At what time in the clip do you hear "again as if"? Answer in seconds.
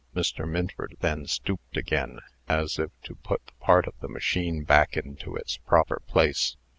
1.77-2.89